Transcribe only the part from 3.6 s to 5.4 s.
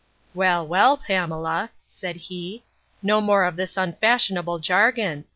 unfashionable jargon.